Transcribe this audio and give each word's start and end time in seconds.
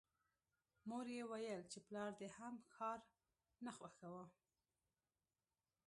مور 0.89 1.05
یې 1.15 1.23
ویل 1.31 1.61
چې 1.71 1.77
پلار 1.87 2.11
دې 2.19 2.27
هم 2.37 2.55
ښار 2.73 2.99
نه 3.65 3.71
خوښاوه 3.77 4.25